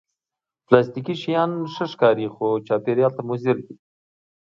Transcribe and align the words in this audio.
پلاستيکي 0.65 1.15
شیان 1.21 1.51
ښه 1.73 1.85
ښکاري، 1.91 2.27
خو 2.33 2.47
چاپېریال 2.67 3.11
ته 3.17 3.21
مضر 3.29 3.55
دي 3.65 3.73